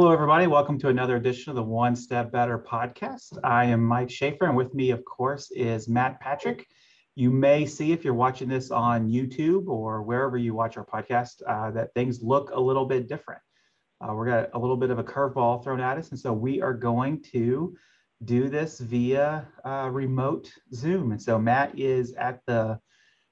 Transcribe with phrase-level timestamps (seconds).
[0.00, 0.46] Hello, everybody.
[0.46, 3.38] Welcome to another edition of the One Step Better podcast.
[3.44, 6.66] I am Mike Schaefer, and with me, of course, is Matt Patrick.
[7.16, 11.42] You may see if you're watching this on YouTube or wherever you watch our podcast
[11.46, 13.42] uh, that things look a little bit different.
[14.00, 16.62] Uh, we're got a little bit of a curveball thrown at us, and so we
[16.62, 17.76] are going to
[18.24, 21.12] do this via uh, remote Zoom.
[21.12, 22.80] And so Matt is at the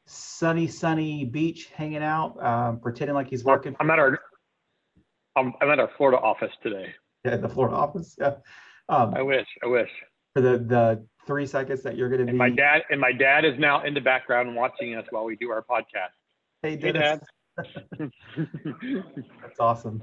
[0.04, 3.74] sunny, sunny beach, hanging out, um, pretending like he's working.
[3.80, 4.20] I'm at our
[5.38, 6.94] I'm, I'm at our Florida office today.
[7.24, 8.16] Yeah, the Florida office.
[8.18, 8.34] Yeah.
[8.88, 9.46] Um, I wish.
[9.62, 9.90] I wish.
[10.34, 12.30] For the the three seconds that you're going to be.
[12.30, 15.36] And my dad and my dad is now in the background watching us while we
[15.36, 16.16] do our podcast.
[16.62, 17.20] Hey, hey Dad.
[17.98, 20.02] That's awesome.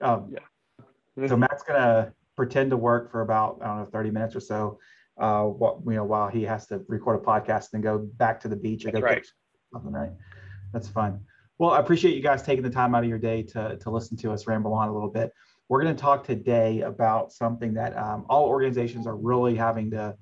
[0.00, 1.28] Um, yeah.
[1.28, 4.78] so Matt's gonna pretend to work for about I don't know 30 minutes or so.
[5.18, 8.48] Uh, what you know while he has to record a podcast and go back to
[8.48, 9.26] the beach or That's go right.
[9.72, 9.92] something.
[9.92, 10.12] Right.
[10.72, 11.20] That's fun.
[11.58, 14.16] Well, I appreciate you guys taking the time out of your day to, to listen
[14.18, 15.32] to us ramble on a little bit.
[15.68, 20.14] We're going to talk today about something that um, all organizations are really having to,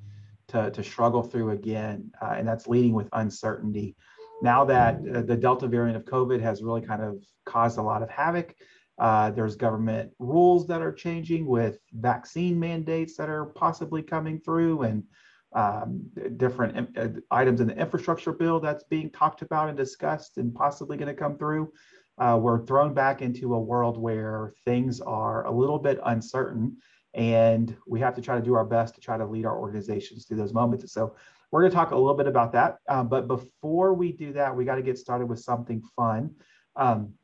[0.48, 3.96] to, to struggle through again, uh, and that's leading with uncertainty.
[4.42, 8.02] Now that uh, the Delta variant of COVID has really kind of caused a lot
[8.02, 8.54] of havoc,
[8.98, 14.82] uh, there's government rules that are changing with vaccine mandates that are possibly coming through,
[14.82, 15.02] and
[15.55, 16.02] um,
[16.36, 20.97] different uh, items in the infrastructure bill that's being talked about and discussed and possibly
[20.97, 21.72] going to come through.
[22.19, 26.77] Uh, we're thrown back into a world where things are a little bit uncertain
[27.14, 30.27] and we have to try to do our best to try to lead our organizations
[30.27, 30.92] through those moments.
[30.92, 31.14] So
[31.50, 32.78] we're going to talk a little bit about that.
[32.88, 36.34] Um, but before we do that, we got to get started with something fun.
[36.75, 37.14] Um,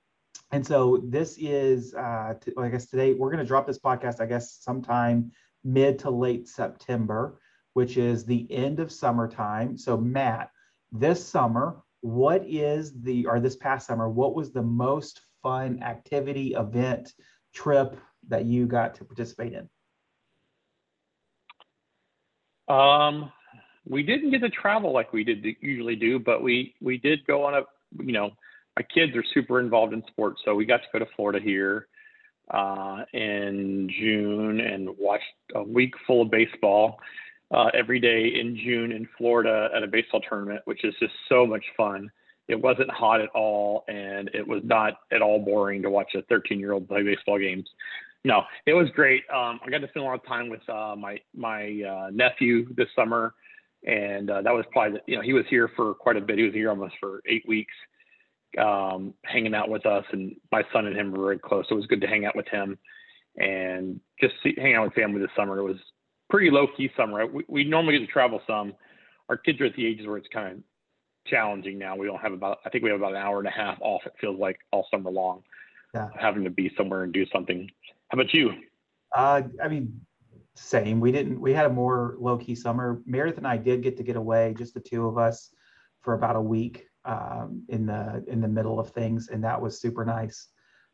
[0.52, 4.26] and so this is, uh, I guess today we're going to drop this podcast, I
[4.26, 5.32] guess, sometime
[5.64, 7.40] mid to late September
[7.74, 9.76] which is the end of summertime.
[9.76, 10.50] So, Matt,
[10.92, 16.54] this summer, what is the, or this past summer, what was the most fun activity,
[16.54, 17.12] event,
[17.54, 17.96] trip
[18.28, 19.68] that you got to participate in?
[22.74, 23.32] Um,
[23.84, 27.44] we didn't get to travel like we did usually do, but we we did go
[27.44, 27.62] on a
[28.02, 28.30] you know
[28.76, 31.88] my kids are super involved in sports, so we got to go to Florida here
[32.50, 37.00] uh, in June and watched a week full of baseball
[37.52, 41.46] uh, every day in June in Florida at a baseball tournament, which is just so
[41.46, 42.10] much fun.
[42.48, 46.22] It wasn't hot at all, and it was not at all boring to watch a
[46.22, 47.68] 13 year old play baseball games.
[48.24, 49.22] No, it was great.
[49.32, 52.66] Um, I got to spend a lot of time with uh, my my uh, nephew
[52.74, 53.34] this summer,
[53.86, 56.38] and uh, that was probably you know he was here for quite a bit.
[56.38, 57.72] He was here almost for eight weeks,
[58.58, 61.64] um, hanging out with us, and my son and him were very close.
[61.68, 62.78] So it was good to hang out with him
[63.36, 65.58] and just see, hang out with family this summer.
[65.58, 65.78] It was
[66.30, 67.18] pretty low key summer.
[67.18, 67.32] Right?
[67.32, 68.74] We, we normally get to travel some.
[69.28, 70.62] Our kids are at the ages where it's kind of
[71.26, 71.96] challenging now.
[71.96, 74.02] We don't have about, I think we have about an hour and a half off.
[74.06, 75.42] It feels like all summer long,
[75.94, 76.08] yeah.
[76.18, 77.70] having to be somewhere and do something.
[78.08, 78.52] How about you?
[79.14, 80.00] Uh, I mean,
[80.56, 81.00] same.
[81.00, 81.40] We didn't.
[81.40, 83.02] We had a more low key summer.
[83.06, 85.50] Meredith and I did get to get away, just the two of us,
[86.00, 89.80] for about a week um, in the in the middle of things, and that was
[89.80, 90.48] super nice,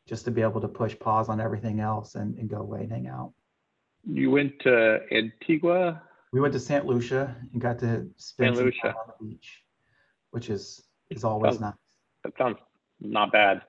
[0.06, 2.92] just to be able to push pause on everything else and, and go away and
[2.92, 3.32] hang out.
[4.08, 6.02] You went to Antigua.
[6.32, 6.86] We went to St.
[6.86, 8.66] Lucia and got to spend St.
[8.66, 8.88] Lucia.
[8.88, 9.62] on the beach,
[10.30, 11.74] which is is always sounds, nice.
[12.24, 12.56] That sounds
[13.00, 13.62] not bad.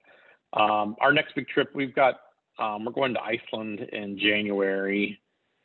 [0.54, 2.20] Um, our next big trip, we've got
[2.60, 5.20] um, we're going to Iceland in January,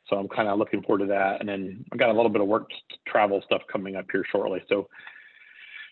[0.07, 1.41] so I'm kind of looking forward to that.
[1.41, 2.69] And then I've got a little bit of work
[3.07, 4.63] travel stuff coming up here shortly.
[4.69, 4.89] So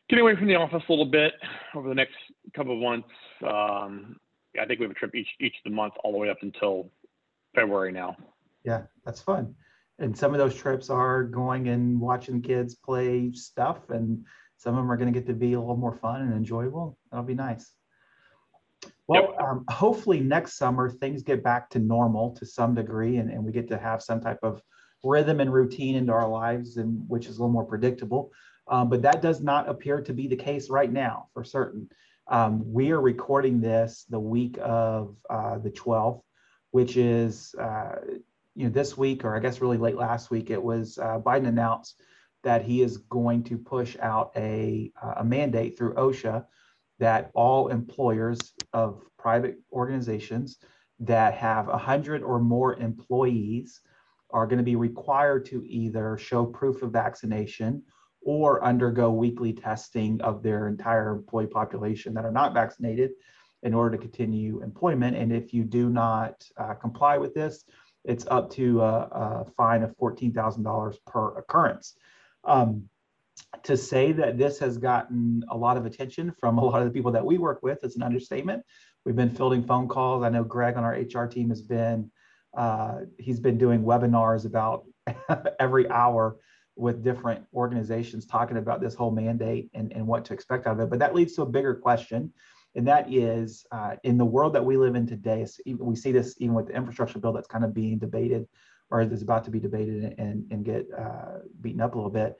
[0.08, 1.32] getting away from the office a little bit
[1.74, 2.14] over the next
[2.54, 3.08] couple of months.
[3.46, 4.16] Um,
[4.60, 6.38] I think we have a trip each each of the month all the way up
[6.40, 6.90] until
[7.54, 8.16] February now
[8.64, 9.54] yeah, that's fun.
[9.98, 14.24] And some of those trips are going and watching kids play stuff, and
[14.56, 16.98] some of them are going to get to be a little more fun and enjoyable.
[17.10, 17.72] That'll be nice.
[19.06, 19.40] Well, yep.
[19.40, 23.52] um, hopefully next summer things get back to normal to some degree, and, and we
[23.52, 24.62] get to have some type of
[25.02, 28.32] rhythm and routine into our lives, and which is a little more predictable.
[28.68, 31.88] Um, but that does not appear to be the case right now, for certain.
[32.28, 36.22] Um, we are recording this the week of uh, the 12th,
[36.70, 37.96] which is uh,
[38.54, 41.48] you know, this week, or I guess really late last week, it was uh, Biden
[41.48, 42.00] announced
[42.42, 46.44] that he is going to push out a, a mandate through OSHA
[46.98, 48.38] that all employers
[48.72, 50.58] of private organizations
[51.00, 53.80] that have 100 or more employees
[54.30, 57.82] are going to be required to either show proof of vaccination
[58.22, 63.10] or undergo weekly testing of their entire employee population that are not vaccinated
[63.62, 65.16] in order to continue employment.
[65.16, 67.64] And if you do not uh, comply with this,
[68.04, 69.00] it's up to a,
[69.44, 71.94] a fine of $14,000 per occurrence.
[72.44, 72.88] Um,
[73.64, 76.92] to say that this has gotten a lot of attention from a lot of the
[76.92, 78.62] people that we work with is an understatement.
[79.04, 80.22] We've been fielding phone calls.
[80.22, 82.10] I know Greg on our HR team has been
[82.56, 84.84] uh, he's been doing webinars about
[85.60, 86.36] every hour
[86.76, 90.80] with different organizations talking about this whole mandate and, and what to expect out of
[90.80, 90.90] it.
[90.90, 92.32] But that leads to a bigger question,
[92.74, 95.46] and that is uh, in the world that we live in today,
[95.78, 98.46] we see this even with the infrastructure bill that's kind of being debated
[98.90, 102.36] or is about to be debated and, and get uh, beaten up a little bit.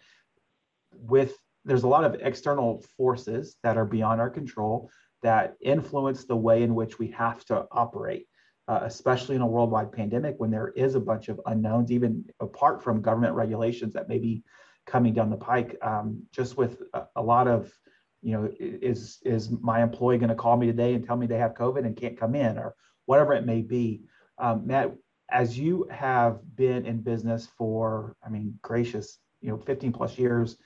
[0.92, 4.90] With there's a lot of external forces that are beyond our control
[5.22, 8.26] that influence the way in which we have to operate
[8.70, 12.80] uh, especially in a worldwide pandemic when there is a bunch of unknowns, even apart
[12.80, 14.44] from government regulations that may be
[14.86, 15.76] coming down the pike.
[15.82, 17.72] Um, just with a, a, lot of,
[18.22, 21.38] you know, is is my employee going to call me today and tell me they
[21.38, 22.74] have COVID and can't come in, or
[23.06, 24.02] whatever it may be.
[24.38, 24.92] Um, Matt,
[25.30, 30.56] as you have been in business for, I mean, gracious, you know, 15 plus years.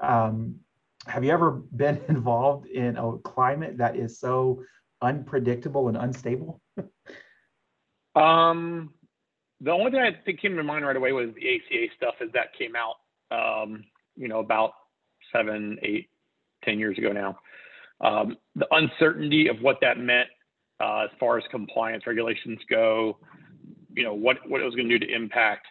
[0.00, 0.56] Um,
[1.06, 4.62] have you ever been involved in a climate that is so
[5.02, 6.60] unpredictable and unstable?
[8.16, 8.94] Um,
[9.60, 12.30] the only thing I think came to mind right away was the ACA stuff as
[12.32, 12.94] that came out,
[13.30, 13.84] um,
[14.16, 14.72] you know, about
[15.32, 16.08] seven, eight,
[16.66, 17.38] ten years ago now.
[18.06, 20.28] Um, the uncertainty of what that meant
[20.80, 23.16] uh, as far as compliance regulations go,
[23.94, 25.66] you know, what, what it was going to do to impact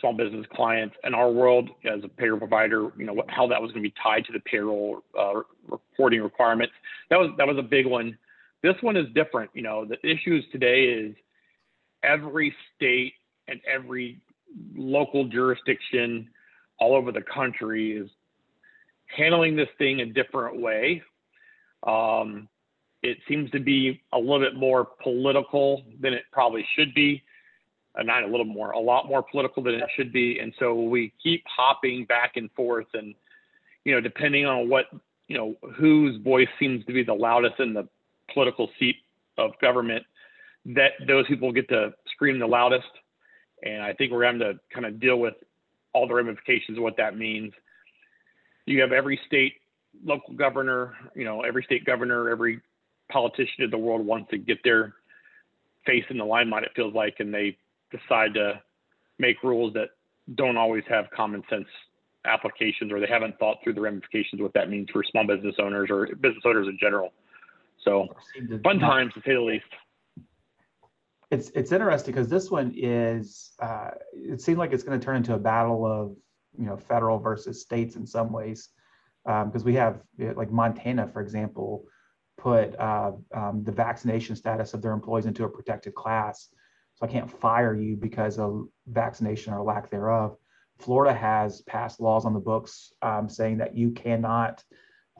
[0.00, 3.62] small business clients and our world as a payroll provider, you know, what, how that
[3.62, 6.74] was going to be tied to the payroll uh, reporting requirements.
[7.08, 8.18] That was, that was a big one.
[8.62, 9.50] This one is different.
[9.54, 11.14] You know, the issues today is
[12.02, 13.14] every state
[13.48, 14.20] and every
[14.76, 16.28] local jurisdiction
[16.78, 18.10] all over the country is
[19.16, 21.02] handling this thing a different way.
[21.86, 22.48] Um,
[23.02, 27.22] it seems to be a little bit more political than it probably should be.
[27.98, 30.38] Uh, not a little more, a lot more political than it should be.
[30.38, 33.14] And so we keep hopping back and forth, and
[33.84, 34.86] you know, depending on what
[35.30, 37.88] you know, whose voice seems to be the loudest in the
[38.34, 38.96] political seat
[39.38, 40.04] of government,
[40.66, 42.88] that those people get to scream the loudest.
[43.62, 45.34] And I think we're having to kind of deal with
[45.92, 47.52] all the ramifications of what that means.
[48.66, 49.54] You have every state
[50.04, 52.60] local governor, you know, every state governor, every
[53.10, 54.94] politician in the world wants to get their
[55.86, 57.56] face in the limelight, it feels like, and they
[57.90, 58.60] decide to
[59.18, 59.88] make rules that
[60.34, 61.66] don't always have common sense
[62.26, 65.88] applications or they haven't thought through the ramifications what that means for small business owners
[65.90, 67.12] or business owners in general.
[67.84, 68.08] So
[68.62, 69.64] fun times to say the least
[71.30, 75.16] it's it's interesting because this one is uh, it seems like it's going to turn
[75.16, 76.16] into a battle of
[76.58, 78.70] you know federal versus states in some ways
[79.24, 81.84] because um, we have like Montana, for example,
[82.38, 86.48] put uh, um, the vaccination status of their employees into a protected class.
[86.94, 90.36] So I can't fire you because of vaccination or lack thereof.
[90.78, 94.64] Florida has passed laws on the books um, saying that you cannot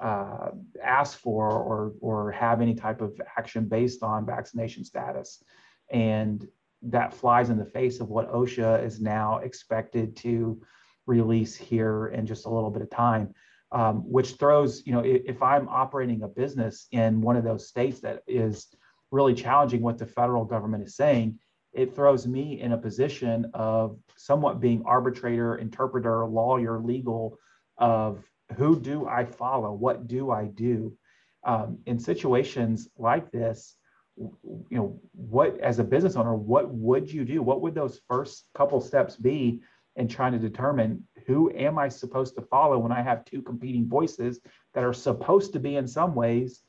[0.02, 0.50] uh,
[0.82, 5.42] ask for or, or have any type of action based on vaccination status.
[5.90, 6.46] And
[6.82, 10.62] that flies in the face of what OSHA is now expected to
[11.06, 13.34] release here in just a little bit of time.
[13.72, 17.68] Um, which throws, you know, if, if I'm operating a business in one of those
[17.68, 18.66] states that is
[19.12, 21.38] really challenging what the federal government is saying,
[21.72, 27.38] it throws me in a position of somewhat being arbitrator, interpreter, lawyer, legal
[27.78, 28.24] of
[28.56, 29.72] who do I follow?
[29.72, 30.96] What do I do?
[31.44, 33.76] Um, in situations like this,
[34.16, 38.44] you know what as a business owner what would you do what would those first
[38.54, 39.62] couple steps be
[39.96, 43.88] in trying to determine who am i supposed to follow when i have two competing
[43.88, 44.40] voices
[44.74, 46.62] that are supposed to be in some ways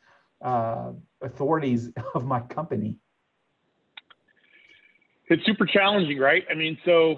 [0.43, 2.97] uh, authorities of my company
[5.27, 7.15] it's super challenging right i mean so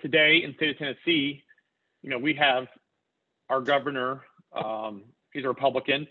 [0.00, 1.42] today in state of tennessee
[2.02, 2.66] you know we have
[3.48, 4.22] our governor
[4.54, 6.06] um, he's a republican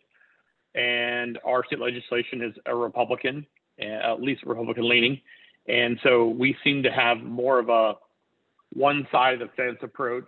[0.76, 3.46] and our state legislation is a Republican,
[3.80, 5.20] at least Republican leaning.
[5.68, 7.96] And so we seem to have more of a
[8.74, 10.28] one side of the fence approach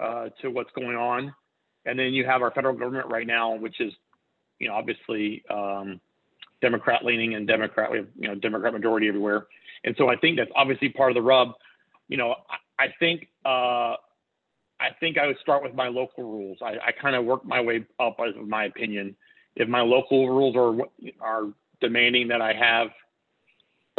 [0.00, 1.34] uh, to what's going on.
[1.86, 3.92] And then you have our federal government right now, which is,
[4.58, 6.00] you know, obviously um,
[6.60, 9.46] Democrat leaning and Democrat, you know, Democrat majority everywhere.
[9.84, 11.52] And so I think that's obviously part of the rub.
[12.08, 12.34] You know,
[12.78, 13.96] I, I think uh,
[14.78, 16.58] I think I would start with my local rules.
[16.62, 19.16] I, I kind of work my way up, as my opinion
[19.56, 20.86] if my local rules are
[21.20, 22.88] are demanding that I have,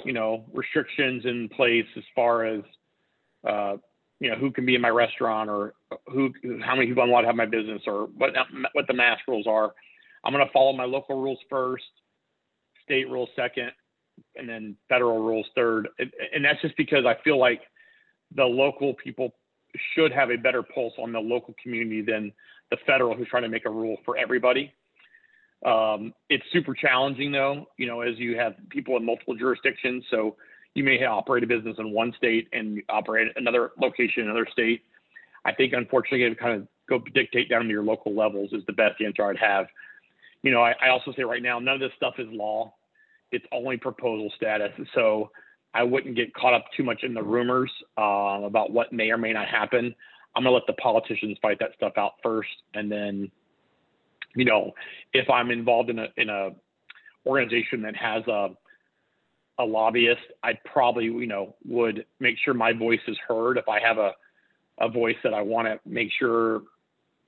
[0.06, 2.62] you know, restrictions in place as far as,
[3.48, 3.77] uh,
[4.19, 5.74] you know, who can be in my restaurant or
[6.07, 6.31] who,
[6.63, 8.31] how many people I'm allowed to have my business or what
[8.74, 9.74] what the mask rules are.
[10.24, 11.83] I'm going to follow my local rules first,
[12.83, 13.71] state rules second,
[14.36, 15.88] and then federal rules third.
[15.98, 17.62] And, and that's just because I feel like
[18.36, 19.33] the local people
[19.95, 22.31] should have a better pulse on the local community than
[22.69, 24.71] the federal, who's trying to make a rule for everybody.
[25.65, 30.03] Um, it's super challenging though, you know, as you have people in multiple jurisdictions.
[30.10, 30.36] So
[30.74, 34.84] you may operate a business in one state and operate another location in another state.
[35.44, 38.74] I think unfortunately, it kind of go dictate down to your local levels is the
[38.74, 39.68] best answer I'd have.
[40.44, 42.74] You know, I, I also say right now, none of this stuff is law.
[43.32, 44.72] It's only proposal status.
[44.94, 45.32] So
[45.74, 49.18] I wouldn't get caught up too much in the rumors uh, about what may or
[49.18, 49.96] may not happen.
[50.36, 53.30] I'm gonna let the politicians fight that stuff out first, and then,
[54.36, 54.72] you know,
[55.13, 56.51] if I'm involved in a in a
[57.25, 58.50] organization that has a
[59.62, 63.58] a lobbyist, I probably you know would make sure my voice is heard.
[63.58, 64.12] If I have a
[64.80, 66.63] a voice that I want to make sure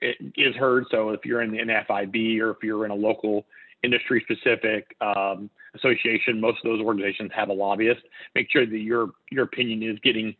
[0.01, 0.85] it is heard.
[0.91, 3.45] So if you're in the NFIB or if you're in a local
[3.83, 8.01] industry specific um, association, most of those organizations have a lobbyist.
[8.35, 10.35] Make sure that your your opinion is getting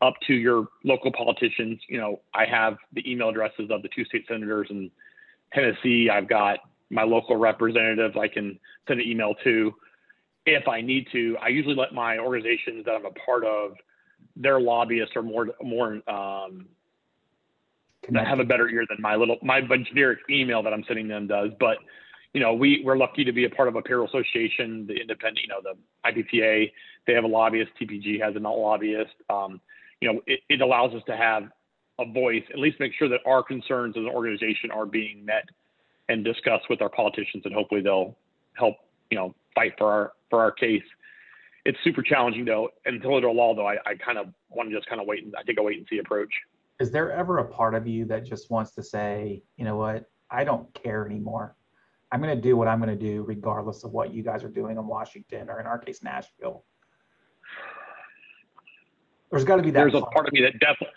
[0.00, 1.80] up to your local politicians.
[1.88, 4.90] You know, I have the email addresses of the two state senators in
[5.52, 6.08] Tennessee.
[6.12, 6.58] I've got
[6.90, 9.74] my local representatives I can send an email to
[10.54, 11.36] if I need to.
[11.42, 13.72] I usually let my organizations that I'm a part of,
[14.36, 16.66] their lobbyists are more more um,
[18.14, 21.50] have a better ear than my little my generic email that I'm sending them does.
[21.58, 21.78] But
[22.32, 25.40] you know, we we're lucky to be a part of a peer association, the independent,
[25.42, 25.74] you know, the
[26.10, 26.70] IPPA.
[27.06, 27.70] They have a lobbyist.
[27.80, 29.14] TPG has a lobbyist.
[29.30, 29.60] Um,
[30.00, 31.50] you know, it, it allows us to have
[31.98, 35.48] a voice, at least make sure that our concerns as an organization are being met
[36.08, 38.16] and discussed with our politicians, and hopefully they'll
[38.54, 38.76] help,
[39.10, 40.82] you know, fight for our for our case.
[41.64, 42.68] It's super challenging though.
[42.86, 45.24] Until it's a law, though, I, I kind of want to just kind of wait
[45.24, 46.32] and I take a wait and see approach.
[46.80, 50.08] Is there ever a part of you that just wants to say, you know what,
[50.30, 51.56] I don't care anymore.
[52.10, 54.48] I'm going to do what I'm going to do, regardless of what you guys are
[54.48, 56.64] doing in Washington or in our case, Nashville.
[59.30, 59.80] There's got to be that.
[59.80, 60.94] There's a part of me that definitely,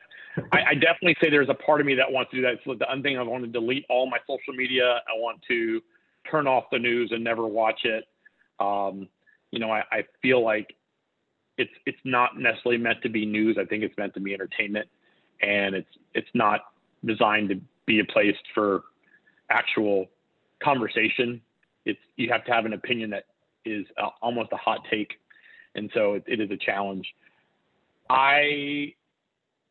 [0.53, 2.59] I, I, definitely say there's a part of me that wants to do that.
[2.63, 5.01] So the one thing I want to delete all my social media.
[5.07, 5.81] I want to
[6.31, 8.05] turn off the news and never watch it.
[8.59, 9.07] Um,
[9.51, 10.75] you know, I, I feel like
[11.57, 13.57] it's it's not necessarily meant to be news.
[13.59, 14.87] I think it's meant to be entertainment,
[15.41, 16.61] and it's it's not
[17.05, 18.83] designed to be a place for
[19.49, 20.07] actual
[20.63, 21.41] conversation.
[21.85, 23.25] It's you have to have an opinion that
[23.65, 25.19] is uh, almost a hot take,
[25.75, 27.05] and so it, it is a challenge.
[28.09, 28.93] I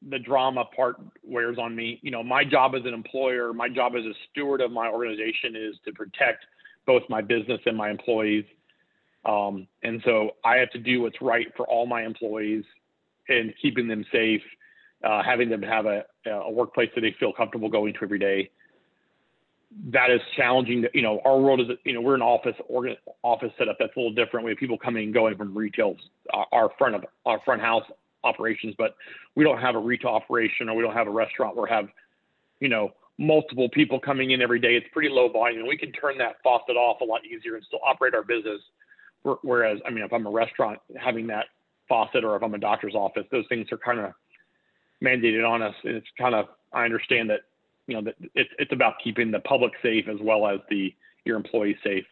[0.09, 1.99] the drama part wears on me.
[2.02, 5.54] You know, my job as an employer, my job as a steward of my organization
[5.57, 6.45] is to protect
[6.87, 8.45] both my business and my employees.
[9.25, 12.64] Um, and so I have to do what's right for all my employees
[13.28, 14.42] and keeping them safe,
[15.04, 18.50] uh, having them have a, a workplace that they feel comfortable going to every day
[19.92, 20.83] that is challenging.
[20.83, 23.95] To, you know, our world is, you know, we're an office organ, office setup that's
[23.97, 24.45] a little different.
[24.45, 25.97] We have people coming and going from retail,
[26.52, 27.85] our front of our front house
[28.25, 28.95] operations, but
[29.35, 31.89] we don't have a retail operation or we don't have a restaurant where have,
[32.61, 34.77] you know, multiple people coming in every day.
[34.77, 35.67] It's pretty low volume.
[35.67, 38.61] We can turn that faucet off a lot easier and still operate our business.
[39.43, 41.47] Whereas, I mean, if I'm a restaurant, having that
[41.89, 44.12] faucet, or if I'm a doctor's office, those things are kind of
[45.05, 45.75] mandated on us.
[45.85, 47.41] And it's kind of, I understand that
[47.91, 51.37] you know, that it's it's about keeping the public safe as well as the your
[51.37, 52.05] employees safe.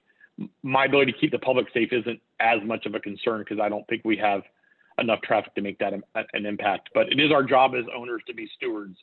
[0.65, 3.69] My ability to keep the public safe isn't as much of a concern because I
[3.69, 4.43] don't think we have
[4.99, 6.91] enough traffic to make that an impact.
[6.95, 8.99] But it is our job as owners to be stewards,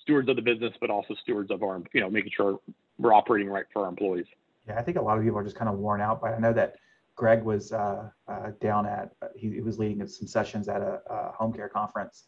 [0.00, 2.60] stewards of the business, but also stewards of our, you know, making sure
[2.98, 4.26] we're operating right for our employees.
[4.66, 6.38] Yeah, I think a lot of people are just kind of worn out But I
[6.38, 6.76] know that
[7.16, 11.32] Greg was uh, uh, down at he, he, was leading some sessions at a, a
[11.32, 12.24] home care conference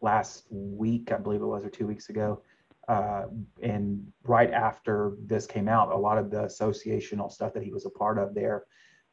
[0.00, 2.42] last week, I believe it was, or two weeks ago
[2.88, 3.24] uh,
[3.62, 7.86] and right after this came out, a lot of the associational stuff that he was
[7.86, 8.64] a part of there,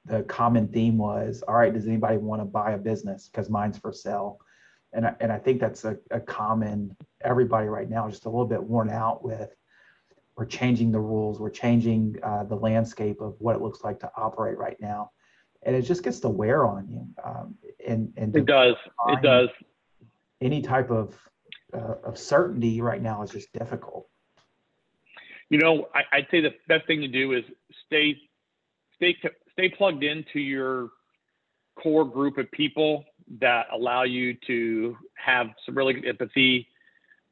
[0.06, 3.28] the common theme was, all right, does anybody want to buy a business?
[3.28, 4.40] Because mine's for sale.
[4.94, 8.46] And I, and I think that's a, a common, everybody right now just a little
[8.46, 9.56] bit worn out with,
[10.36, 14.12] we're changing the rules, we're changing uh, the landscape of what it looks like to
[14.18, 15.12] operate right now.
[15.64, 17.08] And it just gets to wear on you.
[17.24, 17.56] Um,
[17.88, 18.76] and, and it does,
[19.10, 19.50] it does.
[20.42, 21.16] Any type of
[21.74, 24.08] uh, of certainty right now is just difficult.
[25.50, 27.44] You know, I, would say the best thing to do is
[27.86, 28.18] stay
[28.96, 29.16] stay
[29.54, 30.90] stay plugged into your
[31.82, 33.06] core group of people
[33.40, 36.68] that allow you to have some really good empathy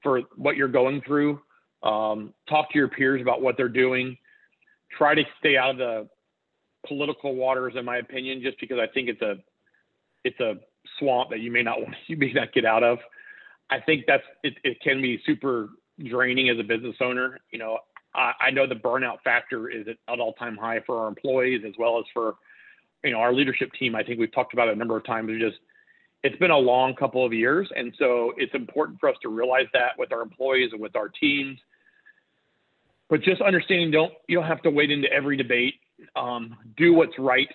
[0.01, 1.41] for what you're going through.
[1.83, 4.17] Um, talk to your peers about what they're doing.
[4.97, 6.09] Try to stay out of the
[6.87, 9.35] political waters, in my opinion, just because I think it's a
[10.23, 10.55] it's a
[10.97, 12.99] swamp that you may not want you may not get out of.
[13.69, 15.69] I think that's it, it can be super
[16.03, 17.39] draining as a business owner.
[17.51, 17.79] You know,
[18.19, 21.61] I, I know the burnout factor is at an all time high for our employees
[21.65, 22.35] as well as for,
[23.03, 23.95] you know, our leadership team.
[23.95, 25.31] I think we've talked about it a number of times.
[25.39, 25.57] Just
[26.21, 27.69] it's been a long couple of years.
[27.75, 31.07] And so it's important for us to realize that with our employees and with our
[31.07, 31.57] teams.
[33.09, 35.75] But just understanding, don't you don't have to wade into every debate.
[36.15, 37.47] Um, do what's right.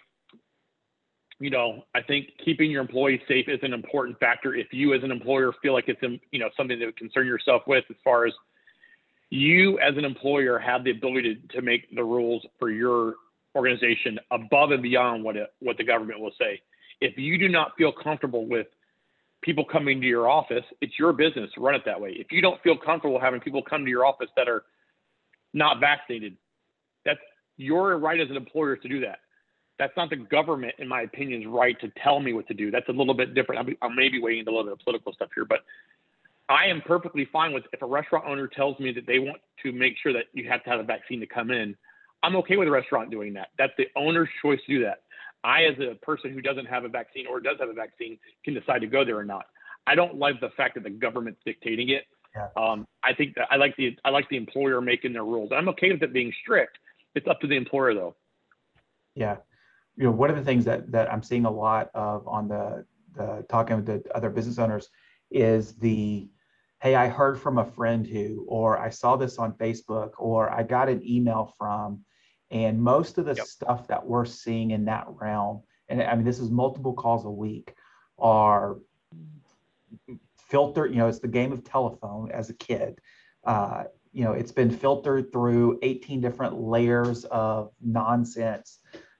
[1.40, 4.54] You know, I think keeping your employees safe is an important factor.
[4.54, 6.00] If you, as an employer, feel like it's
[6.32, 8.32] you know something to concern yourself with, as far as
[9.34, 13.14] you as an employer have the ability to, to make the rules for your
[13.56, 16.60] organization above and beyond what it, what the government will say.
[17.00, 18.66] If you do not feel comfortable with
[19.42, 22.10] people coming to your office, it's your business to run it that way.
[22.10, 24.64] If you don't feel comfortable having people come to your office that are
[25.52, 26.36] not vaccinated,
[27.04, 27.20] that's
[27.56, 29.18] your right as an employer to do that.
[29.78, 32.70] That's not the government, in my opinion's right to tell me what to do.
[32.70, 33.76] That's a little bit different.
[33.82, 35.60] I'm, maybe weighing a little bit of political stuff here, but
[36.48, 39.72] I am perfectly fine with if a restaurant owner tells me that they want to
[39.72, 41.74] make sure that you have to have a vaccine to come in.
[42.22, 43.48] I'm okay with a restaurant doing that.
[43.58, 45.02] That's the owner's choice to do that.
[45.42, 48.54] I, as a person who doesn't have a vaccine or does have a vaccine, can
[48.54, 49.44] decide to go there or not.
[49.86, 52.04] I don't like the fact that the government's dictating it.
[52.34, 52.48] Yeah.
[52.56, 55.50] Um, I think that I like the I like the employer making their rules.
[55.54, 56.78] I'm okay with it being strict.
[57.14, 58.16] It's up to the employer though.
[59.14, 59.36] Yeah,
[59.96, 62.84] you know, one of the things that that I'm seeing a lot of on the
[63.14, 64.88] the talking with the other business owners
[65.30, 66.28] is the
[66.84, 70.62] hey, I heard from a friend who, or I saw this on Facebook, or I
[70.62, 72.04] got an email from,
[72.50, 73.46] and most of the yep.
[73.46, 77.30] stuff that we're seeing in that realm, and I mean, this is multiple calls a
[77.30, 77.74] week,
[78.18, 78.76] are
[80.36, 80.90] filtered.
[80.90, 83.00] You know, it's the game of telephone as a kid.
[83.44, 88.78] Uh, you know, it's been filtered through 18 different layers of nonsense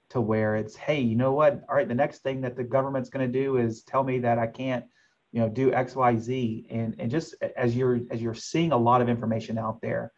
[0.09, 1.63] to where it's, hey, you know what?
[1.67, 4.37] All right, the next thing that the government's going to do is tell me that
[4.37, 4.85] I can't,
[5.35, 6.65] you know, do X, Y, Z.
[6.69, 10.13] And and just as you're as you're seeing a lot of information out there,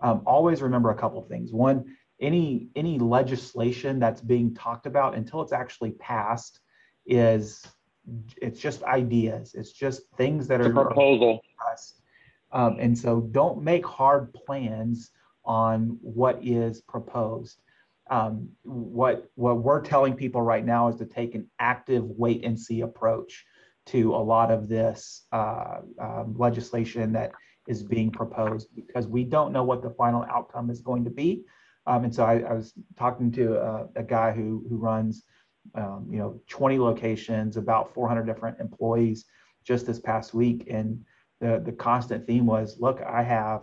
[0.00, 1.52] um, always remember a couple of things.
[1.52, 6.58] One, any any legislation that's being talked about until it's actually passed
[7.06, 7.64] is
[8.40, 11.40] it's just ideas it's just things that it's are a proposal
[12.52, 15.10] um, and so don't make hard plans
[15.44, 17.60] on what is proposed
[18.10, 22.58] um, what what we're telling people right now is to take an active wait and
[22.58, 23.44] see approach
[23.86, 27.32] to a lot of this uh, um, legislation that
[27.68, 31.44] is being proposed because we don't know what the final outcome is going to be
[31.86, 35.22] um, and so I, I, was talking to a, a, guy who, who runs,
[35.74, 39.24] um, you know, 20 locations, about 400 different employees
[39.64, 40.66] just this past week.
[40.68, 41.04] And
[41.40, 43.62] the, the constant theme was, look, I have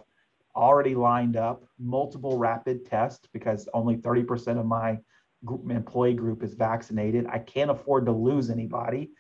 [0.56, 5.00] already lined up multiple rapid tests because only 30% of my
[5.44, 7.26] group, employee group is vaccinated.
[7.28, 9.12] I can't afford to lose anybody.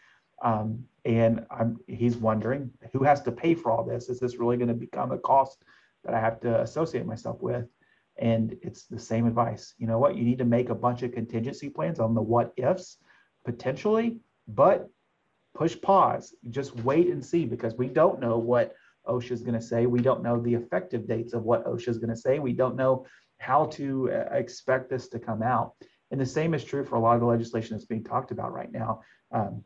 [0.41, 4.09] Um, and I'm, he's wondering who has to pay for all this?
[4.09, 5.61] Is this really going to become a cost
[6.03, 7.65] that I have to associate myself with?
[8.17, 9.73] And it's the same advice.
[9.77, 10.15] You know what?
[10.15, 12.97] You need to make a bunch of contingency plans on the what ifs
[13.43, 14.87] potentially, but
[15.55, 16.33] push pause.
[16.49, 18.73] Just wait and see because we don't know what
[19.07, 19.85] OSHA is going to say.
[19.85, 22.39] We don't know the effective dates of what OSHA is going to say.
[22.39, 23.05] We don't know
[23.39, 25.73] how to uh, expect this to come out.
[26.11, 28.53] And the same is true for a lot of the legislation that's being talked about
[28.53, 29.01] right now.
[29.31, 29.63] Um,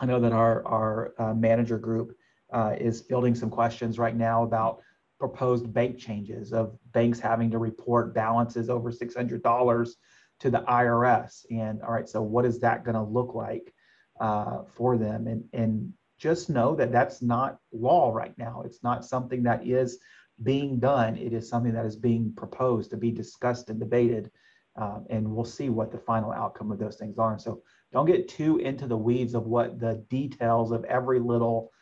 [0.00, 2.16] I know that our, our uh, manager group
[2.52, 4.80] uh, is fielding some questions right now about
[5.18, 9.90] proposed bank changes of banks having to report balances over $600
[10.40, 11.44] to the IRS.
[11.50, 13.72] And all right, so what is that going to look like
[14.18, 15.26] uh, for them?
[15.26, 18.62] And, and just know that that's not law right now.
[18.64, 19.98] It's not something that is
[20.42, 21.18] being done.
[21.18, 24.30] It is something that is being proposed to be discussed and debated.
[24.76, 27.32] Um, and we'll see what the final outcome of those things are.
[27.32, 31.72] And so don't get too into the weeds of what the details of every little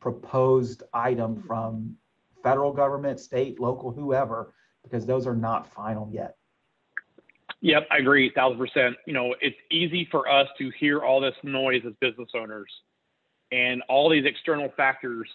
[0.00, 1.46] proposed item hmm.
[1.46, 1.96] from
[2.42, 6.36] federal government, state, local, whoever, because those are not final yet.
[7.60, 8.96] Yep, I agree, thousand percent.
[9.06, 12.70] You know, it's easy for us to hear all this noise as business owners
[13.50, 15.28] and all these external factors.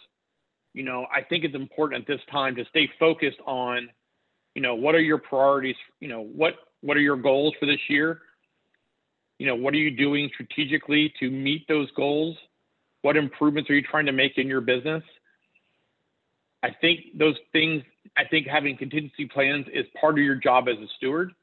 [0.74, 3.90] You know, I think it's important at this time to stay focused on,
[4.56, 5.76] you know, what are your priorities?
[6.00, 8.22] You know, what what are your goals for this year?
[9.44, 12.38] You know, what are you doing strategically to meet those goals?
[13.02, 15.04] What improvements are you trying to make in your business?
[16.64, 17.84] I think those things,
[18.16, 21.34] I think having contingency plans is part of your job as a steward.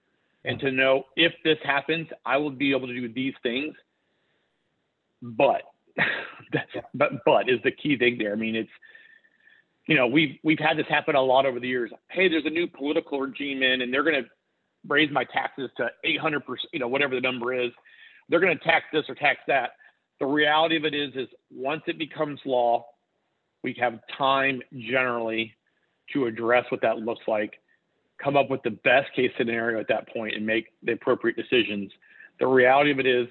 [0.47, 3.75] And to know if this happens, I will be able to do these things.
[5.21, 5.65] But,
[6.95, 8.33] but, but is the key thing there.
[8.33, 8.71] I mean, it's,
[9.89, 11.91] you know, we've, we've had this happen a lot over the years.
[12.09, 14.31] Hey, there's a new political regime in and they're going to
[14.87, 16.41] raise my taxes to 800%,
[16.73, 17.71] you know, whatever the number is.
[18.29, 19.73] They're going to tax this or tax that.
[20.21, 22.87] The reality of it is, is once it becomes law,
[23.63, 25.55] we have time generally
[26.13, 27.55] to address what that looks like,
[28.23, 31.91] come up with the best case scenario at that point, and make the appropriate decisions.
[32.39, 33.29] The reality of it is,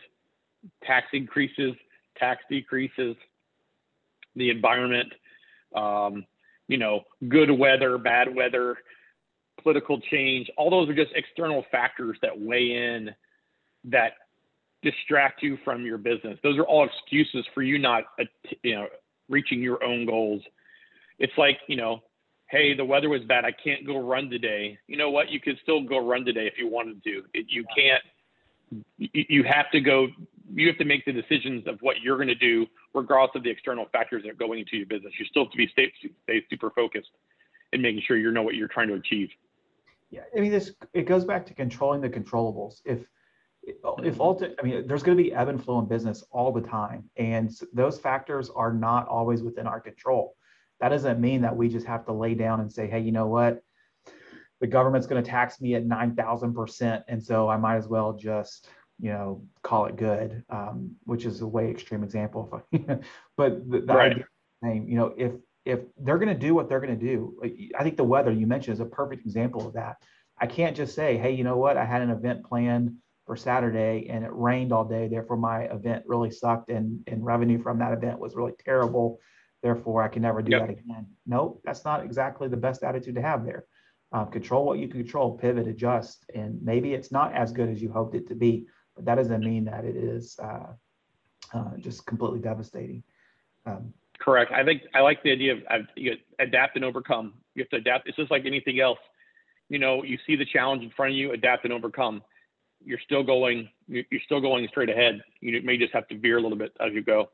[0.84, 1.74] tax increases,
[2.18, 3.16] tax decreases,
[4.36, 5.12] the environment,
[5.76, 6.26] um,
[6.68, 8.78] you know, good weather, bad weather,
[9.62, 10.50] political change.
[10.58, 13.12] All those are just external factors that weigh in
[13.86, 14.14] that
[14.82, 16.38] distract you from your business.
[16.44, 18.04] Those are all excuses for you not,
[18.64, 18.88] you know,
[19.30, 20.42] reaching your own goals.
[21.20, 22.02] It's like, you know,
[22.50, 23.46] hey, the weather was bad.
[23.46, 24.78] I can't go run today.
[24.88, 25.30] You know what?
[25.30, 27.24] You could still go run today if you wanted to.
[27.34, 28.02] It, you can't.
[28.98, 30.08] You have to go.
[30.54, 33.50] You have to make the decisions of what you're going to do, regardless of the
[33.50, 35.14] external factors that are going into your business.
[35.20, 35.92] You still have to be stay,
[36.24, 37.10] stay super focused
[37.74, 39.30] and making sure you know what you're trying to achieve.
[40.10, 42.82] Yeah, I mean, this it goes back to controlling the controllables.
[42.86, 43.06] If
[43.64, 44.22] if mm-hmm.
[44.22, 47.10] ulti- I mean, there's going to be ebb and flow in business all the time,
[47.18, 50.36] and those factors are not always within our control.
[50.80, 53.28] That doesn't mean that we just have to lay down and say, hey, you know
[53.28, 53.62] what?
[54.62, 57.04] The government's going to tax me at 9,000%.
[57.08, 58.70] And so I might as well just,
[59.00, 62.64] you know, call it good, um, which is a way extreme example.
[62.72, 64.12] but the, the right.
[64.64, 65.34] idea, you know, if,
[65.70, 67.40] if they're going to do what they're going to do,
[67.78, 69.98] I think the weather you mentioned is a perfect example of that.
[70.38, 71.78] I can't just say, hey, you know what?
[71.78, 75.08] I had an event planned for Saturday and it rained all day.
[75.08, 79.20] Therefore, my event really sucked and, and revenue from that event was really terrible
[79.62, 80.62] therefore I can never do yep.
[80.62, 81.08] that again.
[81.26, 83.66] Nope, that's not exactly the best attitude to have there.
[84.12, 87.82] Um, control what you can control, pivot, adjust, and maybe it's not as good as
[87.82, 90.74] you hoped it to be, but that doesn't mean that it is uh,
[91.54, 93.04] uh, just completely devastating.
[93.66, 94.52] Um, Correct.
[94.52, 95.88] I think I like the idea of,
[96.40, 97.34] adapt and overcome.
[97.56, 98.08] You have to adapt.
[98.08, 99.00] It's just like anything else.
[99.70, 102.22] You know, you see the challenge in front of you, adapt and overcome.
[102.84, 103.70] You're still going.
[103.88, 105.22] You're still going straight ahead.
[105.42, 107.30] You may just have to veer a little bit as you go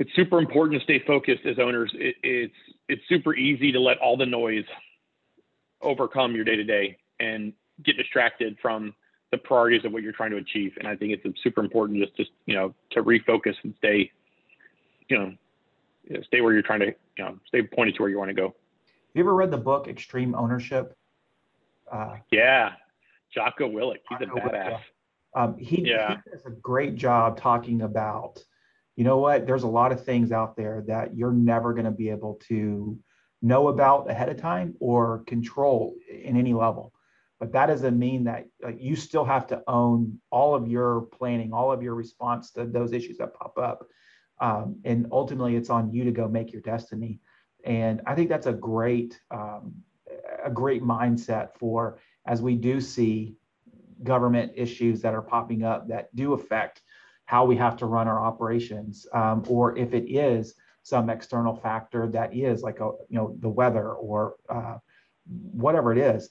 [0.00, 1.92] it's super important to stay focused as owners.
[1.94, 2.54] It, it's
[2.88, 4.64] it's super easy to let all the noise
[5.82, 7.52] overcome your day to day and
[7.84, 8.94] get distracted from
[9.30, 10.72] the priorities of what you're trying to achieve.
[10.78, 14.10] And I think it's super important just to you know to refocus and stay
[15.08, 15.34] you know
[16.22, 18.46] stay where you're trying to you know stay pointed to where you want to go.
[18.46, 20.96] Have you ever read the book Extreme Ownership?
[21.90, 22.72] Uh, yeah,
[23.34, 23.98] Jocko Willink.
[24.08, 24.70] He's Jocko a badass.
[24.70, 24.78] Yeah.
[25.32, 26.16] Um, he, yeah.
[26.24, 28.42] he does a great job talking about
[29.00, 29.46] you know what?
[29.46, 32.98] There's a lot of things out there that you're never going to be able to
[33.40, 36.92] know about ahead of time or control in any level.
[37.38, 41.54] But that doesn't mean that like, you still have to own all of your planning,
[41.54, 43.86] all of your response to those issues that pop up.
[44.40, 47.20] Um, and ultimately, it's on you to go make your destiny.
[47.64, 49.74] And I think that's a great, um,
[50.44, 53.36] a great mindset for as we do see
[54.02, 56.82] government issues that are popping up that do affect
[57.26, 62.08] how we have to run our operations, um, or if it is some external factor
[62.08, 64.78] that is like a you know the weather or uh,
[65.52, 66.30] whatever it is,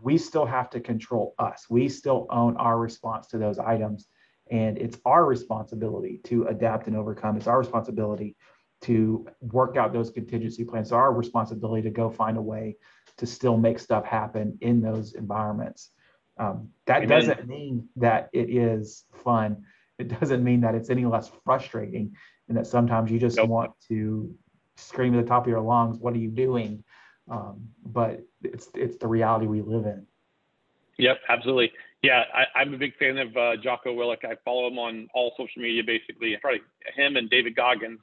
[0.00, 1.66] we still have to control us.
[1.70, 4.08] We still own our response to those items,
[4.52, 7.36] and it's our responsibility to adapt and overcome.
[7.36, 8.36] It's our responsibility
[8.82, 10.88] to work out those contingency plans.
[10.88, 12.76] It's our responsibility to go find a way
[13.16, 15.90] to still make stuff happen in those environments.
[16.38, 17.08] Um, that Amen.
[17.08, 19.64] doesn't mean that it is fun
[20.02, 22.16] it doesn't mean that it's any less frustrating
[22.48, 23.48] and that sometimes you just nope.
[23.48, 24.34] want to
[24.76, 26.82] scream at the top of your lungs, what are you doing?
[27.30, 30.06] Um, but it's it's the reality we live in.
[30.98, 31.72] Yep, absolutely.
[32.02, 34.24] Yeah, I, am a big fan of uh, Jocko Willink.
[34.24, 36.36] I follow him on all social media, basically.
[36.40, 36.60] Probably
[36.96, 38.00] him and David Goggins.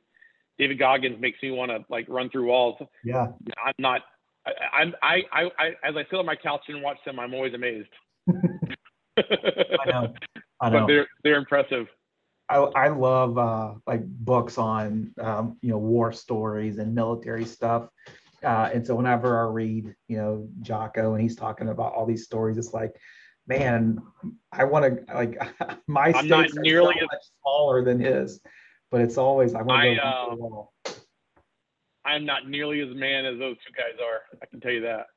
[0.57, 2.77] David Goggins makes me want to like run through walls.
[3.03, 3.27] Yeah,
[3.65, 4.01] I'm not.
[4.45, 7.33] I, I'm I, I, I as I sit on my couch and watch them, I'm
[7.33, 7.89] always amazed.
[8.29, 10.13] I know.
[10.61, 10.79] I know.
[10.79, 11.87] But they're they're impressive.
[12.47, 17.89] I, I love uh, like books on um, you know war stories and military stuff.
[18.43, 22.23] Uh, and so whenever I read, you know, Jocko and he's talking about all these
[22.23, 22.95] stories, it's like,
[23.49, 24.01] man,
[24.53, 25.37] I want to like
[25.87, 28.39] my I'm not nearly so much smaller than his,
[28.91, 30.71] but it's always I want to go.
[30.85, 30.91] Uh,
[32.05, 34.39] I'm not nearly as man as those two guys are.
[34.41, 35.07] I can tell you that.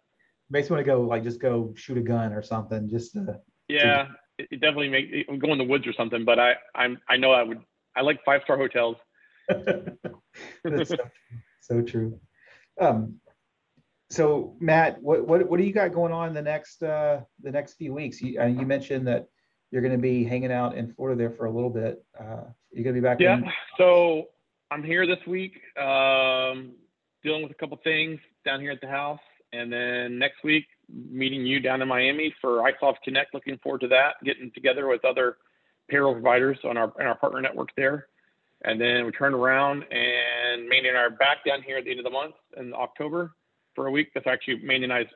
[0.50, 3.38] Makes me want to go like just go shoot a gun or something, just to,
[3.68, 4.04] yeah.
[4.38, 6.24] To, it definitely make go in the woods or something.
[6.24, 7.60] But I I'm I know I would
[7.94, 8.96] I like five star hotels.
[9.48, 10.96] That's so,
[11.60, 12.18] so true.
[12.80, 13.20] Um,
[14.12, 17.74] so Matt, what, what what do you got going on the next uh, the next
[17.74, 18.20] few weeks?
[18.20, 19.28] You, uh, you mentioned that
[19.70, 22.04] you're going to be hanging out in Florida there for a little bit.
[22.18, 23.20] Uh, you're going to be back.
[23.20, 23.38] Yeah.
[23.38, 24.28] In- so
[24.70, 26.72] I'm here this week, um,
[27.22, 29.20] dealing with a couple things down here at the house,
[29.54, 33.32] and then next week meeting you down in Miami for iSolved Connect.
[33.32, 35.38] Looking forward to that, getting together with other
[35.88, 38.08] payroll providers on our in our partner network there.
[38.64, 41.90] And then we turn around and Mandy and I are back down here at the
[41.90, 43.32] end of the month in October
[43.74, 44.10] for a week.
[44.14, 45.06] That's actually Mandy and I's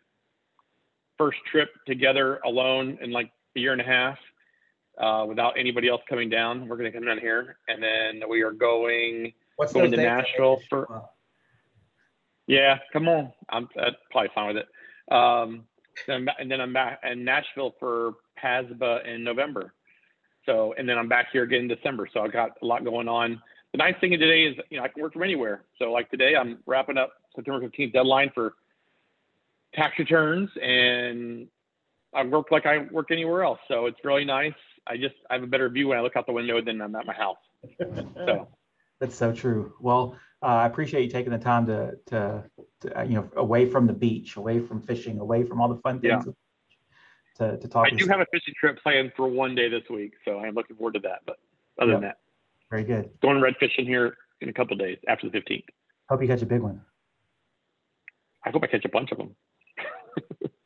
[1.19, 4.19] first trip together alone in like a year and a half
[4.99, 6.69] uh, without anybody else coming down.
[6.69, 7.57] We're going to come down here.
[7.69, 11.05] And then we are going What's going to Nashville for.
[12.47, 13.33] Yeah, come on.
[13.49, 15.13] I'm, I'm probably fine with it.
[15.13, 15.65] Um,
[16.09, 19.73] and then I'm back in Nashville for PASBA in November.
[20.45, 22.09] So, and then I'm back here again in December.
[22.13, 23.41] So I got a lot going on.
[23.73, 25.65] The nice thing today is, you know, I can work from anywhere.
[25.79, 28.55] So like today, I'm wrapping up September 15th deadline for
[29.75, 31.47] tax returns, and
[32.15, 33.61] I work like I work anywhere else.
[33.69, 34.55] So it's really nice.
[34.87, 36.95] I just I have a better view when I look out the window than I'm
[36.95, 37.37] at my house.
[37.79, 38.49] So
[39.01, 39.75] that's so true.
[39.81, 42.45] Well, uh, I appreciate you taking the time to, to,
[42.81, 45.81] to uh, you know, away from the beach, away from fishing, away from all the
[45.81, 46.25] fun things.
[46.27, 46.33] Yeah.
[47.39, 47.87] To, to talk.
[47.87, 50.75] I do have a fishing trip planned for one day this week, so I'm looking
[50.75, 51.21] forward to that.
[51.27, 51.37] But
[51.79, 52.17] other than that,
[52.71, 53.11] very good.
[53.21, 55.65] Going red fishing here in a couple days after the 15th.
[56.09, 56.81] Hope you catch a big one.
[58.47, 59.35] I hope I catch a bunch of them.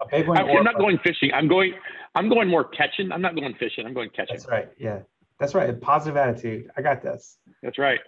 [0.01, 0.37] a big one.
[0.38, 1.31] I'm not going fishing.
[1.35, 1.75] I'm going.
[2.14, 3.11] I'm going more catching.
[3.11, 3.87] I'm not going fishing.
[3.87, 4.37] I'm going catching.
[4.37, 4.69] That's right.
[4.79, 5.01] Yeah,
[5.38, 5.71] that's right.
[5.71, 6.71] A positive attitude.
[6.77, 7.38] I got this.
[7.62, 8.01] That's right.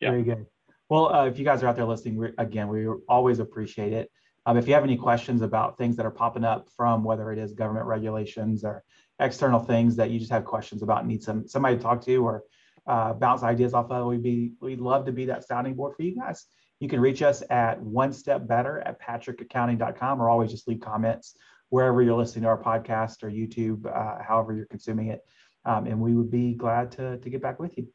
[0.00, 0.10] Yeah.
[0.10, 0.46] Very good.
[0.88, 4.10] Well, uh, if you guys are out there listening, we, again, we always appreciate it.
[4.44, 7.38] Um, if you have any questions about things that are popping up from whether it
[7.38, 8.82] is government regulations or
[9.20, 12.42] external things that you just have questions about, need some somebody to talk to or
[12.86, 16.02] uh, bounce ideas off of, we'd be we'd love to be that sounding board for
[16.02, 16.46] you guys.
[16.82, 21.36] You can reach us at one step better at patrickaccounting.com or always just leave comments
[21.68, 25.20] wherever you're listening to our podcast or YouTube, uh, however you're consuming it.
[25.64, 27.86] Um, and we would be glad to, to get back with you.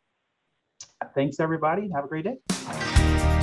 [1.13, 1.89] Thanks, everybody.
[1.93, 3.36] Have a great day.